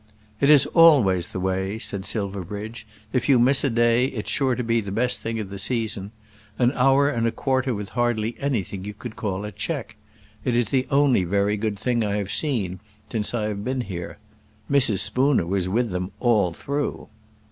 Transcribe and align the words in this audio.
"It 0.39 0.49
is 0.49 0.65
always 0.65 1.27
the 1.31 1.39
way," 1.39 1.77
said 1.77 2.05
Silverbridge. 2.05 2.87
"If 3.13 3.29
you 3.29 3.37
miss 3.37 3.63
a 3.63 3.69
day, 3.69 4.05
it 4.05 4.25
is 4.25 4.31
sure 4.31 4.55
to 4.55 4.63
be 4.63 4.81
the 4.81 4.91
best 4.91 5.19
thing 5.21 5.39
of 5.39 5.51
the 5.51 5.59
season. 5.59 6.09
An 6.57 6.71
hour 6.71 7.07
and 7.07 7.27
a 7.27 7.31
quarter 7.31 7.75
with 7.75 7.89
hardly 7.89 8.35
anything 8.39 8.83
you 8.83 8.95
could 8.95 9.15
call 9.15 9.45
a 9.45 9.51
check! 9.51 9.97
It 10.43 10.55
is 10.55 10.69
the 10.69 10.87
only 10.89 11.23
very 11.23 11.55
good 11.55 11.77
thing 11.77 12.03
I 12.03 12.15
have 12.15 12.31
seen 12.31 12.79
since 13.11 13.35
I 13.35 13.43
have 13.43 13.63
been 13.63 13.81
here. 13.81 14.17
Mrs. 14.71 15.01
Spooner 15.01 15.45
was 15.45 15.69
with 15.69 15.91
them 15.91 16.11
all 16.19 16.51
through." 16.51 17.07